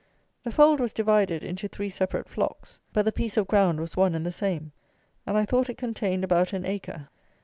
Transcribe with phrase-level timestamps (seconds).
[0.43, 4.15] The fold was divided into three separate flocks; but the piece of ground was one
[4.15, 4.71] and the same;
[5.27, 7.07] and I thought it contained about an acre.